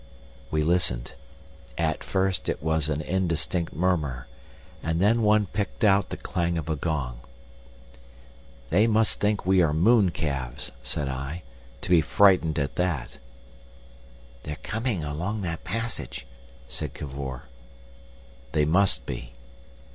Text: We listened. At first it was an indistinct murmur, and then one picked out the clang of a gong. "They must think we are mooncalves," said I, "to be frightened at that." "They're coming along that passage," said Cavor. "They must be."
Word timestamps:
We 0.49 0.63
listened. 0.63 1.13
At 1.77 2.03
first 2.03 2.49
it 2.49 2.63
was 2.63 2.89
an 2.89 3.01
indistinct 3.03 3.71
murmur, 3.71 4.25
and 4.81 4.99
then 4.99 5.21
one 5.21 5.45
picked 5.45 5.83
out 5.83 6.09
the 6.09 6.17
clang 6.17 6.57
of 6.57 6.69
a 6.71 6.75
gong. 6.75 7.19
"They 8.71 8.87
must 8.87 9.19
think 9.19 9.45
we 9.45 9.61
are 9.61 9.75
mooncalves," 9.75 10.71
said 10.81 11.07
I, 11.07 11.43
"to 11.81 11.89
be 11.91 12.01
frightened 12.01 12.57
at 12.57 12.77
that." 12.77 13.19
"They're 14.41 14.57
coming 14.63 15.03
along 15.03 15.41
that 15.43 15.63
passage," 15.63 16.25
said 16.67 16.95
Cavor. 16.95 17.43
"They 18.53 18.65
must 18.65 19.05
be." 19.05 19.33